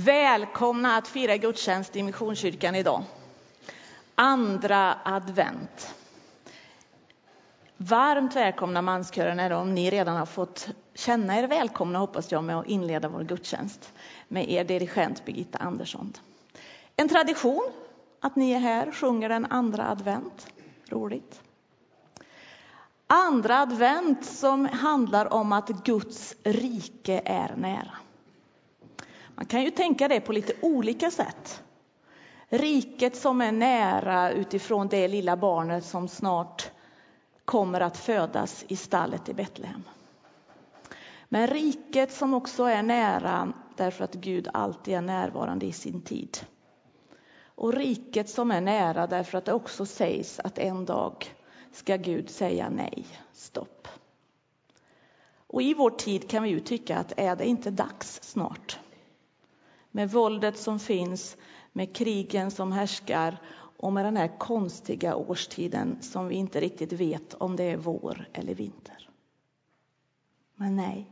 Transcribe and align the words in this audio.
Välkomna 0.00 0.96
att 0.96 1.08
fira 1.08 1.36
gudstjänst 1.36 1.96
i 1.96 2.02
Missionskyrkan 2.02 2.74
idag. 2.74 3.02
Andra 4.14 4.98
advent. 5.04 5.94
Varmt 7.76 8.36
välkomna 8.36 8.82
manskören 8.82 9.40
är 9.40 9.52
om 9.52 9.74
ni 9.74 9.90
redan 9.90 10.16
har 10.16 10.26
fått 10.26 10.68
känna 10.94 11.38
er 11.38 11.46
välkomna 11.46 11.98
hoppas 11.98 12.32
jag 12.32 12.44
med 12.44 12.58
att 12.58 12.66
inleda 12.66 13.08
vår 13.08 13.24
gudstjänst 13.24 13.92
med 14.28 14.50
er 14.50 14.64
dirigent 14.64 15.24
Birgitta 15.24 15.58
Andersson. 15.58 16.12
En 16.96 17.08
tradition 17.08 17.70
att 18.20 18.36
ni 18.36 18.52
är 18.52 18.60
här 18.60 18.88
och 18.88 18.96
sjunger 18.96 19.28
den 19.28 19.46
andra 19.46 19.88
advent. 19.88 20.46
Roligt. 20.88 21.42
Andra 23.06 23.60
advent 23.60 24.26
som 24.26 24.66
handlar 24.66 25.32
om 25.32 25.52
att 25.52 25.68
Guds 25.68 26.34
rike 26.44 27.22
är 27.24 27.56
nära. 27.56 27.98
Man 29.38 29.46
kan 29.46 29.62
ju 29.62 29.70
tänka 29.70 30.08
det 30.08 30.20
på 30.20 30.32
lite 30.32 30.52
olika 30.60 31.10
sätt. 31.10 31.62
Riket 32.48 33.16
som 33.16 33.40
är 33.40 33.52
nära 33.52 34.30
utifrån 34.30 34.88
det 34.88 35.08
lilla 35.08 35.36
barnet 35.36 35.84
som 35.84 36.08
snart 36.08 36.70
kommer 37.44 37.80
att 37.80 37.96
födas 37.96 38.64
i 38.68 38.76
stallet 38.76 39.28
i 39.28 39.34
Betlehem. 39.34 39.82
Men 41.28 41.46
riket 41.46 42.12
som 42.12 42.34
också 42.34 42.64
är 42.64 42.82
nära 42.82 43.52
därför 43.76 44.04
att 44.04 44.14
Gud 44.14 44.48
alltid 44.52 44.94
är 44.94 45.00
närvarande 45.00 45.66
i 45.66 45.72
sin 45.72 46.02
tid. 46.02 46.38
Och 47.44 47.72
riket 47.72 48.28
som 48.28 48.50
är 48.50 48.60
nära 48.60 49.06
därför 49.06 49.38
att 49.38 49.44
det 49.44 49.52
också 49.52 49.86
sägs 49.86 50.40
att 50.40 50.58
en 50.58 50.84
dag 50.84 51.34
ska 51.72 51.96
Gud 51.96 52.30
säga 52.30 52.68
nej, 52.70 53.06
stopp. 53.32 53.88
Och 55.46 55.62
i 55.62 55.74
vår 55.74 55.90
tid 55.90 56.30
kan 56.30 56.42
vi 56.42 56.48
ju 56.48 56.60
tycka 56.60 56.98
att 56.98 57.12
är 57.16 57.36
det 57.36 57.46
inte 57.46 57.70
dags 57.70 58.22
snart? 58.22 58.78
Med 59.98 60.10
våldet 60.10 60.58
som 60.58 60.78
finns, 60.78 61.36
med 61.72 61.96
krigen 61.96 62.50
som 62.50 62.72
härskar 62.72 63.38
och 63.76 63.92
med 63.92 64.04
den 64.04 64.16
här 64.16 64.38
konstiga 64.38 65.16
årstiden 65.16 66.02
som 66.02 66.28
vi 66.28 66.34
inte 66.34 66.60
riktigt 66.60 66.92
vet 66.92 67.34
om 67.34 67.56
det 67.56 67.64
är 67.64 67.76
vår 67.76 68.28
eller 68.32 68.54
vinter. 68.54 69.08
Men 70.54 70.76
nej, 70.76 71.10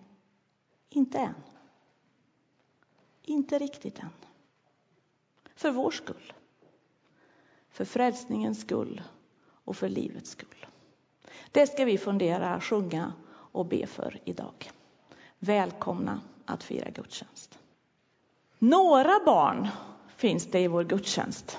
inte 0.89 1.19
än. 1.19 1.35
Inte 3.23 3.59
riktigt 3.59 3.99
än. 3.99 4.11
För 5.55 5.71
vår 5.71 5.91
skull. 5.91 6.33
För 7.71 7.85
frälsningens 7.85 8.61
skull 8.61 9.03
och 9.65 9.77
för 9.77 9.89
livets 9.89 10.31
skull. 10.31 10.67
Det 11.53 11.67
ska 11.67 11.85
vi 11.85 11.99
fundera, 11.99 12.61
sjunga 12.61 13.13
och 13.29 13.67
be 13.67 13.87
för 13.87 14.21
idag. 14.25 14.71
Välkomna 15.39 16.21
att 16.45 16.63
fira 16.63 16.91
gudstjänst. 16.91 17.59
Några 18.67 19.21
barn 19.25 19.69
finns 20.17 20.47
det 20.47 20.61
i 20.61 20.69
vår 20.69 20.85
gudstjänst. 20.85 21.59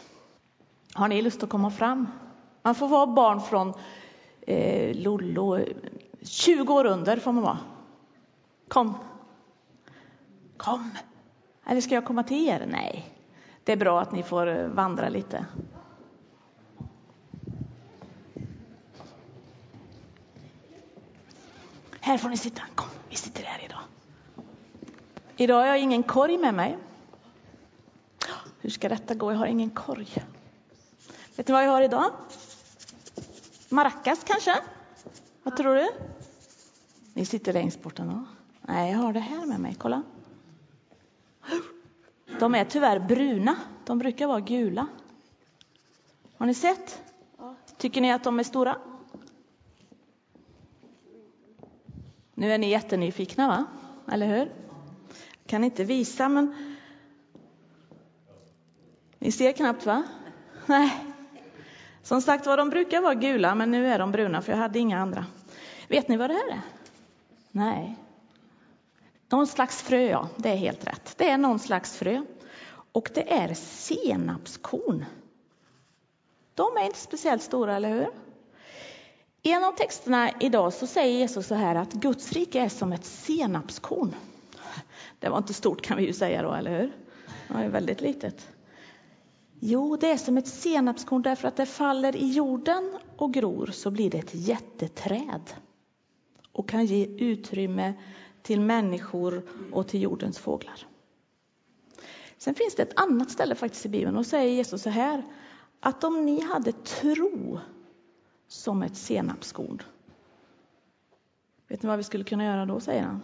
Har 0.94 1.08
ni 1.08 1.22
lust 1.22 1.44
att 1.44 1.50
komma 1.50 1.72
fram? 1.72 2.08
Man 2.62 2.76
får 2.76 2.88
vara 2.88 3.08
barn 3.08 3.42
från 3.42 3.74
eh, 4.42 4.96
Lollo, 4.96 5.60
20 6.22 6.74
år 6.74 6.86
under 6.86 7.18
får 7.18 7.32
man 7.32 7.44
vara. 7.44 7.58
Kom. 8.68 8.94
Kom. 10.58 10.92
Eller 11.66 11.82
ska 11.82 11.96
jag 11.96 12.06
komma 12.06 12.24
till 12.24 12.48
er? 12.48 12.66
Nej, 12.72 13.14
det 13.64 13.72
är 13.72 13.78
bra 13.78 14.02
att 14.02 14.12
ni 14.12 14.24
får 14.24 14.48
eh, 14.48 14.68
vandra 14.68 15.10
lite. 15.10 15.46
Här 22.00 22.18
får 22.18 22.30
ni 22.30 22.38
sitta. 22.38 22.62
Kom, 22.76 22.90
vi 23.10 23.16
sitter 23.16 23.44
här 23.44 23.66
idag. 23.66 23.82
Idag 25.38 25.56
har 25.56 25.66
jag 25.66 25.80
ingen 25.80 26.04
korg 26.04 26.38
med 26.38 26.54
mig. 26.54 26.78
Hur 28.68 28.72
ska 28.72 28.90
detta 28.90 29.16
gå? 29.16 29.32
Jag 29.32 29.38
har 29.38 29.46
ingen 29.46 29.70
korg. 29.70 30.24
Vet 31.36 31.48
ni 31.48 31.52
vad 31.52 31.64
jag 31.64 31.72
har 31.72 31.82
idag? 31.82 32.12
Maracas 33.70 34.24
kanske? 34.24 34.56
Vad 35.44 35.58
tror 35.58 35.76
du? 35.76 35.90
Ni 37.14 37.26
sitter 37.26 37.54
längst 37.54 37.82
bort 37.84 38.00
ändå. 38.00 38.26
Nej, 38.62 38.92
jag 38.92 39.00
har 39.00 39.14
det 39.14 39.20
här 39.20 39.46
med 39.46 39.60
mig. 39.60 39.76
Kolla. 39.80 40.04
De 42.40 42.56
är 42.56 42.66
tyvärr 42.66 43.00
bruna. 43.00 43.56
De 43.86 44.00
brukar 44.00 44.28
vara 44.28 44.40
gula. 44.40 44.88
Har 46.38 46.46
ni 46.46 46.54
sett? 46.54 47.02
Tycker 47.78 48.02
ni 48.02 48.12
att 48.12 48.24
de 48.24 48.40
är 48.40 48.44
stora? 48.44 48.78
Nu 52.34 52.54
är 52.54 52.58
ni 52.58 52.70
jättenyfikna, 52.70 53.48
va? 53.48 53.66
Eller 54.14 54.28
hur? 54.28 54.46
Jag 55.42 55.46
kan 55.46 55.64
inte 55.64 55.84
visa, 55.84 56.30
men 56.30 56.77
ni 59.20 59.32
ser 59.32 59.52
knappt, 59.52 59.86
va? 59.86 60.04
Nej. 60.66 61.06
Som 62.04 62.22
sagt 62.22 62.46
var, 62.46 62.58
de 62.58 62.70
brukar 62.70 63.02
vara 63.02 63.14
gula, 63.14 63.56
men 63.56 63.72
nu 63.72 63.88
är 63.88 64.00
de 64.00 64.12
bruna, 64.12 64.42
för 64.42 64.52
jag 64.52 64.60
hade 64.60 64.80
inga 64.80 65.00
andra. 65.00 65.26
Vet 65.88 66.08
ni 66.08 66.18
vad 66.18 66.30
det 66.30 66.34
här 66.34 66.52
är? 66.52 66.62
Nej. 67.52 67.98
Någon 69.30 69.48
slags 69.48 69.82
frö, 69.82 70.02
ja. 70.02 70.30
Det 70.38 70.50
är 70.50 70.56
helt 70.56 70.88
rätt. 70.88 71.14
Det 71.18 71.30
är 71.30 71.38
någon 71.38 71.60
slags 71.60 71.98
frö. 71.98 72.22
Och 72.92 73.10
det 73.14 73.34
är 73.34 73.54
senapskorn. 73.54 75.06
De 76.54 76.78
är 76.78 76.86
inte 76.86 77.00
speciellt 77.00 77.44
stora, 77.44 77.76
eller 77.76 77.90
hur? 77.90 78.08
I 79.42 79.52
en 79.52 79.64
av 79.64 79.72
texterna 79.72 80.32
idag 80.40 80.74
så 80.74 80.88
säger 80.88 81.20
Jesus 81.20 81.48
så 81.48 81.56
här 81.56 81.76
att 81.76 81.94
Guds 81.94 82.32
rike 82.34 82.60
är 82.60 82.70
som 82.70 82.94
ett 82.94 83.06
senapskorn. 83.06 84.16
Det 85.20 85.30
var 85.30 85.38
inte 85.38 85.54
stort 85.54 85.82
kan 85.82 85.98
vi 85.98 86.06
ju 86.06 86.14
säga 86.14 86.42
då, 86.42 86.54
eller 86.54 86.80
hur? 86.80 86.92
Det 87.48 87.54
var 87.54 87.64
väldigt 87.64 88.02
litet. 88.02 88.48
Jo, 89.60 89.96
det 89.96 90.12
är 90.12 90.18
som 90.18 90.38
ett 90.38 90.48
senapskorn 90.48 91.22
därför 91.22 91.48
att 91.48 91.56
det 91.56 91.66
faller 91.66 92.16
i 92.16 92.32
jorden 92.32 92.98
och 93.18 93.34
gror 93.34 93.66
så 93.66 93.92
blir 93.92 94.10
det 94.10 94.18
ett 94.18 94.36
jätteträd 94.36 95.54
och 96.52 96.70
kan 96.70 96.86
ge 96.86 97.06
utrymme 97.06 97.94
till 98.42 98.62
människor 98.62 99.44
och 99.72 99.88
till 99.88 100.02
jordens 100.02 100.40
fåglar. 100.40 100.88
Sen 102.38 102.56
finns 102.56 102.76
det 102.76 102.84
ett 102.84 103.00
annat 103.00 103.32
ställe 103.32 103.56
faktiskt 103.56 103.86
i 103.86 103.90
Bibeln 103.90 104.18
och 104.18 104.26
säger 104.26 104.54
Jesus 104.54 104.82
så 104.82 104.90
här 104.90 105.24
att 105.80 106.04
om 106.04 106.26
ni 106.26 106.42
hade 106.42 106.72
tro 106.72 107.60
som 108.48 108.84
ett 108.84 108.98
senapskorn. 108.98 109.82
Vet 111.68 111.84
ni 111.84 111.90
vad 111.90 111.98
vi 111.98 112.04
skulle 112.04 112.24
kunna 112.24 112.46
göra 112.46 112.66
då, 112.66 112.80
säger 112.80 113.04
han? 113.04 113.24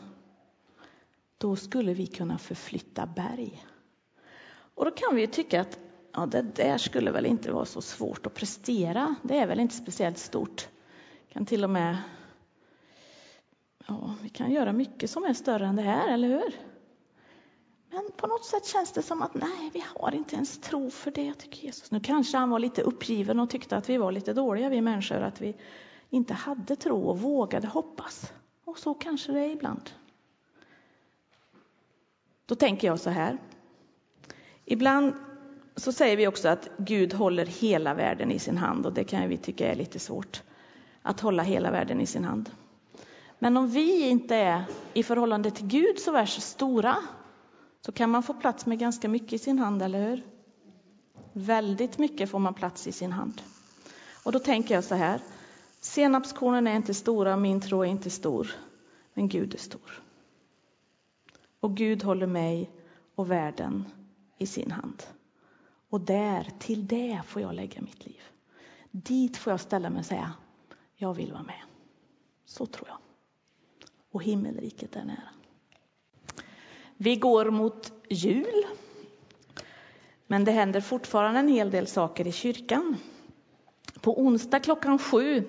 Då 1.38 1.56
skulle 1.56 1.94
vi 1.94 2.08
kunna 2.08 2.38
förflytta 2.38 3.06
berg. 3.06 3.66
Och 4.76 4.86
då 4.86 4.92
kan 4.92 5.16
vi 5.16 5.28
tycka 5.28 5.62
att 5.62 5.80
ja, 6.14 6.26
det 6.26 6.42
där 6.42 6.78
skulle 6.78 7.12
väl 7.12 7.26
inte 7.26 7.52
vara 7.52 7.66
så 7.66 7.82
svårt 7.82 8.26
att 8.26 8.34
prestera. 8.34 9.16
Det 9.24 9.38
är 9.38 9.48
väl 9.48 9.60
inte 9.60 9.76
speciellt 9.76 10.18
stort. 10.18 10.68
Kan 11.30 11.46
till 11.46 11.64
och 11.64 11.70
med 11.70 11.98
Ja, 13.88 14.16
vi 14.22 14.30
kan 14.30 14.52
göra 14.52 14.74
mycket 14.74 15.10
som 15.10 15.24
är 15.24 15.34
större 15.34 15.66
än 15.66 15.76
det 15.76 15.82
här, 15.82 16.14
eller 16.14 16.28
hur? 16.28 16.60
Men 17.90 18.12
på 18.18 18.28
något 18.28 18.46
sätt 18.46 18.66
känns 18.66 18.92
det 18.92 19.02
som 19.02 19.22
att 19.22 19.34
nej, 19.34 19.70
vi 19.74 19.84
har 19.96 20.16
inte 20.16 20.36
ens 20.36 20.58
tro 20.58 20.90
för 20.90 21.12
det, 21.12 21.34
tycker 21.34 21.66
Jesus. 21.66 21.92
Nu 21.92 22.00
kanske 22.00 22.38
han 22.38 22.50
var 22.50 22.60
lite 22.60 22.82
uppgiven 22.82 23.40
och 23.40 23.50
tyckte 23.50 23.78
att 23.78 23.90
vi 23.90 23.98
var 23.98 24.12
lite 24.12 24.34
dåliga, 24.34 24.70
vi 24.70 24.82
människor, 24.82 25.22
att 25.22 25.42
vi 25.42 25.56
inte 26.10 26.34
hade 26.34 26.76
tro 26.76 27.04
och 27.04 27.20
vågade 27.20 27.68
hoppas. 27.68 28.34
Och 28.66 28.80
så 28.80 28.94
kanske 28.94 29.32
det 29.32 29.40
är 29.40 29.50
ibland. 29.50 29.90
Då 32.46 32.56
tänker 32.56 32.88
jag 32.88 33.00
så 33.00 33.10
här. 33.10 33.38
Ibland 34.66 35.14
så 35.76 35.92
säger 35.92 36.18
vi 36.18 36.28
också 36.28 36.48
att 36.48 36.70
Gud 36.78 37.14
håller 37.14 37.46
hela 37.46 37.94
världen 37.94 38.32
i 38.32 38.40
sin 38.40 38.58
hand 38.58 38.86
och 38.86 38.94
det 38.94 39.04
kan 39.04 39.30
vi 39.30 39.38
tycka 39.38 39.72
är 39.72 39.76
lite 39.76 40.00
svårt 40.00 40.42
att 41.02 41.20
hålla 41.20 41.44
hela 41.44 41.72
världen 41.72 42.02
i 42.02 42.06
sin 42.06 42.24
hand. 42.24 42.52
Men 43.40 43.58
om 43.58 43.70
vi 43.70 44.10
inte 44.10 44.36
är 44.36 44.64
i 44.94 45.04
förhållande 45.04 45.52
till 45.52 45.68
Gud 45.68 46.00
så 46.00 46.12
värst 46.12 46.42
stora 46.42 46.98
så 47.82 47.92
kan 47.92 48.10
man 48.10 48.24
få 48.24 48.34
plats 48.34 48.66
med 48.66 48.80
ganska 48.80 49.10
mycket 49.10 49.34
i 49.34 49.38
sin 49.38 49.60
hand, 49.60 49.82
eller 49.82 50.10
hur? 50.10 50.24
Väldigt 51.34 51.98
mycket 51.98 52.30
får 52.30 52.40
man 52.40 52.54
plats 52.54 52.88
i 52.88 52.92
sin 52.92 53.12
hand. 53.12 53.42
Och 54.24 54.32
då 54.32 54.40
tänker 54.40 54.76
jag 54.76 54.84
så 54.84 54.96
här. 54.96 55.22
Senapskornen 55.82 56.68
är 56.68 56.76
inte 56.76 56.94
stora, 56.94 57.38
min 57.38 57.62
tro 57.62 57.82
är 57.82 57.86
inte 57.86 58.10
stor, 58.10 58.52
men 59.14 59.28
Gud 59.28 59.54
är 59.54 59.58
stor. 59.58 60.02
Och 61.60 61.78
Gud 61.78 62.04
håller 62.04 62.28
mig 62.28 62.70
och 63.16 63.32
världen 63.32 63.86
i 64.38 64.46
sin 64.46 64.72
hand. 64.72 65.04
Och 65.94 66.02
där, 66.02 66.52
till 66.60 66.88
det 66.88 67.22
får 67.28 67.42
jag 67.42 67.54
lägga 67.54 67.82
mitt 67.82 68.06
liv. 68.06 68.22
Dit 68.92 69.38
får 69.38 69.54
jag 69.54 69.60
ställa 69.60 69.90
mig 69.90 70.00
och 70.00 70.06
säga, 70.06 70.34
jag 70.96 71.14
vill 71.14 71.32
vara 71.32 71.44
med. 71.44 71.62
Så 72.46 72.66
tror 72.66 72.88
jag. 72.88 72.98
Och 74.12 74.24
himmelriket 74.24 74.96
är 74.96 75.04
nära. 75.04 75.30
Vi 76.98 77.16
går 77.16 77.52
mot 77.52 77.92
jul. 78.10 78.64
Men 80.28 80.46
det 80.46 80.52
händer 80.52 80.82
fortfarande 80.82 81.40
en 81.40 81.48
hel 81.48 81.72
del 81.72 81.88
saker 81.88 82.28
i 82.28 82.32
kyrkan. 82.32 82.98
På 84.02 84.22
onsdag 84.22 84.60
klockan 84.60 85.00
sju 85.00 85.44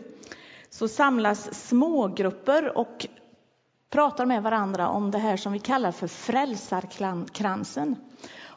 så 0.71 0.89
samlas 0.89 1.69
smågrupper 1.69 2.79
och 2.79 3.07
pratar 3.91 4.27
med 4.27 4.43
varandra 4.43 4.89
om 4.89 5.11
det 5.11 5.19
här 5.19 5.37
som 5.37 5.53
vi 5.53 5.59
kallar 5.59 5.93
för 5.93 6.07
frälsarkransen. 6.07 7.97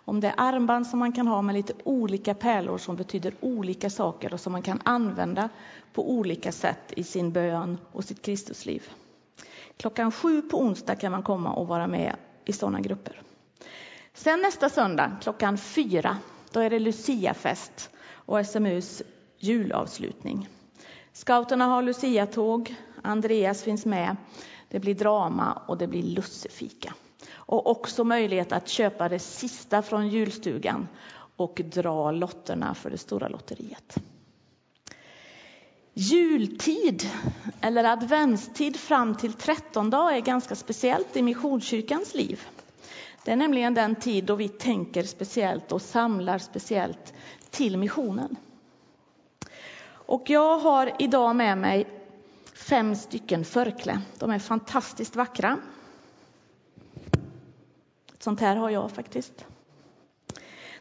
Om 0.07 0.19
det 0.19 0.27
är 0.27 0.33
armband 0.37 0.87
som 0.87 0.99
man 0.99 1.11
kan 1.11 1.27
ha 1.27 1.41
med 1.41 1.55
lite 1.55 1.73
olika 1.83 2.33
pärlor 2.33 2.77
som 2.77 2.95
betyder 2.95 3.33
olika 3.41 3.89
saker 3.89 4.33
och 4.33 4.39
som 4.39 4.51
man 4.51 4.61
kan 4.61 4.81
använda 4.83 5.49
på 5.93 6.11
olika 6.11 6.51
sätt 6.51 6.93
i 6.95 7.03
sin 7.03 7.31
bön 7.31 7.77
och 7.91 8.03
sitt 8.03 8.21
Kristusliv. 8.21 8.83
Klockan 9.77 10.11
sju 10.11 10.41
på 10.41 10.61
onsdag 10.61 10.95
kan 10.95 11.11
man 11.11 11.23
komma 11.23 11.53
och 11.53 11.67
vara 11.67 11.87
med 11.87 12.15
i 12.45 12.53
sådana 12.53 12.81
grupper. 12.81 13.21
Sen 14.13 14.41
nästa 14.41 14.69
söndag 14.69 15.17
klockan 15.21 15.57
fyra, 15.57 16.17
då 16.51 16.59
är 16.59 16.69
det 16.69 16.79
Luciafest 16.79 17.89
och 18.09 18.45
SMUs 18.45 19.01
julavslutning. 19.37 20.49
Scouterna 21.13 21.65
har 21.65 21.81
luciatåg, 21.81 22.75
Andreas 23.01 23.63
finns 23.63 23.85
med, 23.85 24.15
det 24.69 24.79
blir 24.79 24.95
drama 24.95 25.61
och 25.67 25.77
det 25.77 25.87
blir 25.87 26.03
lussefika. 26.03 26.93
Och 27.47 27.67
också 27.67 28.03
möjlighet 28.03 28.51
att 28.51 28.67
köpa 28.67 29.09
det 29.09 29.19
sista 29.19 29.81
från 29.81 30.07
julstugan 30.07 30.87
och 31.35 31.61
dra 31.65 32.11
lotterna 32.11 32.73
för 32.73 32.89
det 32.89 32.97
stora 32.97 33.27
lotteriet. 33.27 33.97
Jultid, 35.93 37.09
eller 37.61 37.83
adventstid 37.83 38.75
fram 38.75 39.15
till 39.15 39.33
trettondag, 39.33 40.15
är 40.15 40.21
ganska 40.21 40.55
speciellt 40.55 41.17
i 41.17 41.21
Missionskyrkans 41.21 42.15
liv. 42.15 42.41
Det 43.23 43.31
är 43.31 43.35
nämligen 43.35 43.73
den 43.73 43.95
tid 43.95 44.23
då 44.23 44.35
vi 44.35 44.49
tänker 44.49 45.03
speciellt 45.03 45.71
och 45.71 45.81
samlar 45.81 46.37
speciellt 46.37 47.13
till 47.49 47.77
missionen. 47.77 48.35
Och 49.89 50.29
jag 50.29 50.57
har 50.57 50.91
idag 50.99 51.35
med 51.35 51.57
mig 51.57 51.87
fem 52.53 52.95
stycken 52.95 53.45
förkläden. 53.45 54.01
De 54.19 54.31
är 54.31 54.39
fantastiskt 54.39 55.15
vackra. 55.15 55.57
Sånt 58.27 58.39
här 58.39 58.55
har 58.55 58.69
jag 58.69 58.91
faktiskt. 58.91 59.45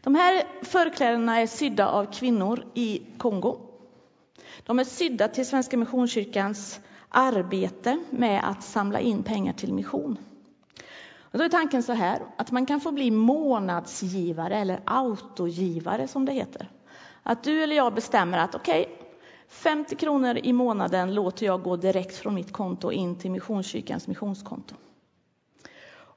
De 0.01 0.15
här 0.15 0.45
förklädena 0.63 1.41
är 1.41 1.47
sydda 1.47 1.89
av 1.89 2.13
kvinnor 2.13 2.65
i 2.75 3.03
Kongo. 3.19 3.59
De 4.65 4.79
är 4.79 4.85
sydda 4.85 5.29
till 5.29 5.47
Svenska 5.47 5.77
Missionskyrkans 5.77 6.81
arbete 7.09 7.99
med 8.11 8.51
att 8.51 8.63
samla 8.63 9.01
in 9.01 9.23
pengar 9.23 9.53
till 9.53 9.73
mission. 9.73 10.19
Och 11.21 11.39
då 11.39 11.45
är 11.45 11.49
tanken 11.49 11.83
så 11.83 11.93
här 11.93 12.23
att 12.37 12.51
man 12.51 12.67
kan 12.67 12.81
få 12.81 12.93
bli 12.93 13.11
månadsgivare 13.11 14.57
eller 14.57 14.81
autogivare 14.85 16.09
som 16.09 16.25
det 16.25 16.33
heter. 16.33 16.71
Att 17.23 17.45
du 17.45 17.63
eller 17.63 17.77
jag 17.77 17.95
bestämmer 17.95 18.39
att 18.39 18.55
okej, 18.55 18.83
okay, 18.83 19.09
50 19.49 19.97
kronor 19.97 20.39
i 20.43 20.53
månaden 20.53 21.15
låter 21.15 21.47
jag 21.47 21.63
gå 21.63 21.77
direkt 21.77 22.17
från 22.17 22.35
mitt 22.35 22.53
konto 22.53 22.93
in 22.93 23.19
till 23.19 23.31
Missionskyrkans 23.31 24.09
missionskonto. 24.09 24.75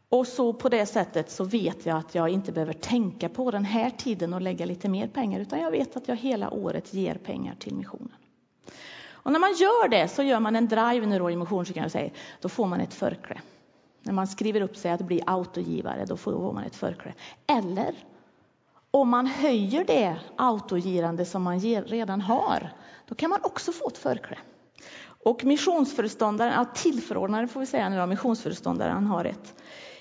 Och 0.10 0.28
så 0.28 0.54
på 0.54 0.70
det 0.70 0.86
sättet 0.86 1.32
så 1.32 1.44
vet 1.44 1.86
jag 1.86 1.98
att 1.98 2.16
jag 2.16 2.30
inte 2.30 2.52
behöver 2.52 2.74
tänka 2.74 3.30
på 3.30 3.52
den 3.52 3.66
här 3.66 3.90
tiden 3.90 4.34
och 4.34 4.42
lägga 4.42 4.66
lite 4.66 4.90
mer 4.90 5.08
pengar, 5.08 5.40
utan 5.40 5.60
jag 5.60 5.72
vet 5.72 5.98
att 5.98 6.08
jag 6.08 6.16
hela 6.16 6.50
året 6.50 6.94
ger 6.94 7.16
pengar 7.16 7.56
till 7.60 7.76
missionen. 7.76 8.16
Och 9.08 9.32
när 9.32 9.40
man 9.40 9.54
gör 9.54 9.88
det 9.88 10.08
så 10.08 10.24
gör 10.24 10.40
man 10.40 10.56
en 10.56 10.68
drive 10.68 11.06
nu 11.06 11.20
då 11.20 11.32
i 11.32 11.36
Missionskyrkan 11.36 12.10
då 12.42 12.50
får 12.50 12.66
man 12.66 12.80
ett 12.82 12.94
förkläde. 12.94 13.42
När 14.02 14.14
man 14.14 14.28
skriver 14.28 14.62
upp 14.62 14.78
sig 14.78 14.92
att 14.92 15.02
bli 15.02 15.22
autogivare, 15.26 16.06
då 16.06 16.18
får 16.18 16.54
man 16.54 16.64
ett 16.64 16.76
förkläde. 16.76 17.18
Eller 17.48 17.96
om 18.92 19.10
man 19.10 19.28
höjer 19.28 19.84
det 19.86 20.20
autogirande 20.36 21.26
som 21.26 21.44
man 21.44 21.60
redan 21.60 22.22
har, 22.22 22.70
då 23.08 23.16
kan 23.16 23.30
man 23.30 23.40
också 23.44 23.72
få 23.72 23.88
ett 23.88 23.98
förkläde. 23.98 24.42
Och 25.24 25.44
missionsföreståndaren, 25.44 26.54
ja, 26.54 26.66
tillförordnaren 26.66 27.48
får 27.48 27.60
vi 27.60 27.66
säga 27.66 27.90
nu 27.90 27.98
då, 27.98 28.06
missionsföreståndaren 28.06 29.08
har 29.08 29.26
ett. 29.26 29.56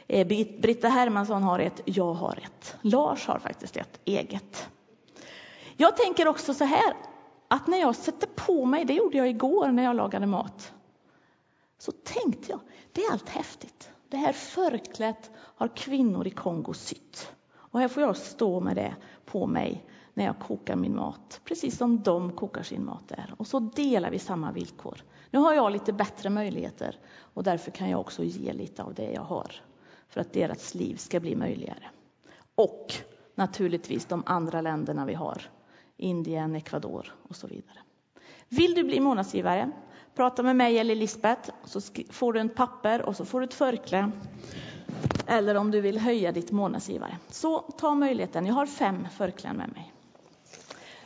Eh, 0.08 0.26
Britta 0.60 0.88
Hermansson 0.88 1.42
har 1.42 1.58
ett, 1.58 1.80
jag 1.84 2.14
har 2.14 2.38
ett. 2.44 2.76
Lars 2.80 3.26
har 3.26 3.38
faktiskt 3.38 3.76
ett 3.76 4.00
eget. 4.04 4.68
Jag 5.76 5.96
tänker 5.96 6.28
också 6.28 6.54
så 6.54 6.64
här, 6.64 6.94
att 7.48 7.66
när 7.66 7.78
jag 7.78 7.96
sätter 7.96 8.26
på 8.26 8.64
mig, 8.64 8.84
det 8.84 8.94
gjorde 8.94 9.18
jag 9.18 9.28
igår 9.28 9.68
när 9.68 9.82
jag 9.82 9.96
lagade 9.96 10.26
mat, 10.26 10.72
så 11.78 11.92
tänkte 11.92 12.50
jag, 12.50 12.60
det 12.92 13.02
är 13.02 13.12
allt 13.12 13.28
häftigt. 13.28 13.90
Det 14.08 14.16
här 14.16 14.32
förklätt 14.32 15.30
har 15.36 15.76
kvinnor 15.76 16.26
i 16.26 16.30
Kongo 16.30 16.74
sytt. 16.74 17.32
Och 17.54 17.80
här 17.80 17.88
får 17.88 18.02
jag 18.02 18.16
stå 18.16 18.60
med 18.60 18.76
det 18.76 18.94
på 19.24 19.46
mig 19.46 19.84
när 20.14 20.24
jag 20.24 20.38
kokar 20.38 20.76
min 20.76 20.96
mat, 20.96 21.40
precis 21.44 21.76
som 21.78 22.02
de 22.02 22.32
kokar 22.32 22.62
sin 22.62 22.84
mat 22.84 23.08
där. 23.08 23.34
Och 23.36 23.46
så 23.46 23.58
delar 23.58 24.10
vi 24.10 24.18
samma 24.18 24.52
villkor. 24.52 25.04
Nu 25.30 25.38
har 25.38 25.54
jag 25.54 25.72
lite 25.72 25.92
bättre 25.92 26.30
möjligheter 26.30 26.96
och 27.34 27.42
därför 27.42 27.70
kan 27.70 27.90
jag 27.90 28.00
också 28.00 28.24
ge 28.24 28.52
lite 28.52 28.82
av 28.82 28.94
det 28.94 29.10
jag 29.12 29.22
har 29.22 29.62
för 30.08 30.20
att 30.20 30.32
deras 30.32 30.74
liv 30.74 30.96
ska 30.96 31.20
bli 31.20 31.36
möjligare. 31.36 31.84
Och 32.54 32.94
naturligtvis 33.34 34.04
de 34.04 34.22
andra 34.26 34.60
länderna 34.60 35.04
vi 35.04 35.14
har, 35.14 35.42
Indien, 35.96 36.54
Ecuador 36.54 37.14
och 37.28 37.36
så 37.36 37.46
vidare. 37.46 37.78
Vill 38.48 38.74
du 38.74 38.84
bli 38.84 39.00
månadsgivare? 39.00 39.70
Prata 40.14 40.42
med 40.42 40.56
mig 40.56 40.78
eller 40.78 40.94
Lisbeth, 40.94 41.50
så 41.64 41.80
får 42.10 42.32
du 42.32 42.40
ett 42.40 42.54
papper 42.54 43.02
och 43.02 43.16
så 43.16 43.24
får 43.24 43.40
du 43.40 43.46
ett 43.46 43.54
förkläde. 43.54 44.10
Eller 45.26 45.54
om 45.54 45.70
du 45.70 45.80
vill 45.80 45.98
höja 45.98 46.32
ditt 46.32 46.50
månadsgivare. 46.50 47.18
Så 47.28 47.58
ta 47.58 47.94
möjligheten. 47.94 48.46
Jag 48.46 48.54
har 48.54 48.66
fem 48.66 49.06
förkläden 49.16 49.56
med 49.56 49.72
mig. 49.72 49.92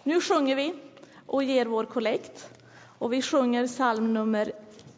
Nu 0.03 0.21
sjunger 0.21 0.57
vi 0.57 0.75
och 1.27 1.45
ger 1.45 1.67
vår 1.67 1.85
kollekt. 1.85 2.61
Och 2.99 3.13
vi 3.13 3.23
sjunger 3.23 3.67
psalm 3.67 4.15
nummer 4.15 4.53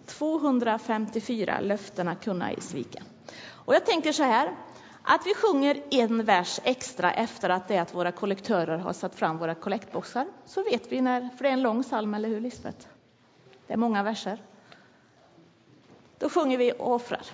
254, 0.06 1.60
Löftena 1.60 2.14
kunna 2.14 2.52
i 2.52 2.60
svika. 2.60 3.02
Och 3.42 3.74
jag 3.74 3.86
tänker 3.86 4.12
så 4.12 4.22
här, 4.22 4.56
att 5.02 5.26
vi 5.26 5.34
sjunger 5.34 5.82
en 5.90 6.24
vers 6.24 6.60
extra 6.64 7.12
efter 7.12 7.50
att 7.50 7.68
det 7.68 7.78
att 7.78 7.94
våra 7.94 8.12
kollektörer 8.12 8.78
har 8.78 8.92
satt 8.92 9.14
fram 9.14 9.38
våra 9.38 9.54
kollektboxar. 9.54 10.26
Så 10.46 10.62
vet 10.62 10.92
vi 10.92 11.00
när, 11.00 11.28
för 11.36 11.44
det 11.44 11.48
är 11.48 11.52
en 11.52 11.62
lång 11.62 11.82
psalm, 11.82 12.14
eller 12.14 12.28
hur 12.28 12.40
Lisbeth? 12.40 12.86
Det 13.66 13.72
är 13.72 13.76
många 13.76 14.02
verser. 14.02 14.42
Då 16.18 16.28
sjunger 16.28 16.58
vi 16.58 16.72
och 16.72 16.92
offrar. 16.94 17.26